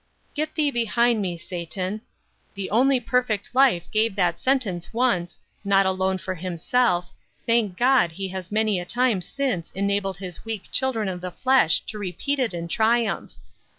"Get 0.33 0.55
thee 0.55 0.71
behind 0.71 1.21
me, 1.21 1.37
Satan." 1.37 2.01
The 2.55 2.71
only 2.71 2.99
perfect 2.99 3.53
life 3.53 3.83
gave 3.91 4.15
that 4.15 4.39
sentence 4.39 4.91
once, 4.91 5.39
not 5.63 5.85
alone 5.85 6.17
for 6.17 6.33
Himself; 6.33 7.11
thank 7.45 7.77
God 7.77 8.13
he 8.13 8.29
has 8.29 8.51
many 8.51 8.79
a 8.79 8.83
time 8.85 9.21
since 9.21 9.69
enabled 9.73 10.17
his 10.17 10.43
weak 10.43 10.63
children 10.71 11.07
of 11.07 11.21
the 11.21 11.29
flesh 11.29 11.81
to 11.81 11.99
repeat 11.99 12.39
it 12.39 12.51
in 12.51 12.67
triumph. 12.67 13.33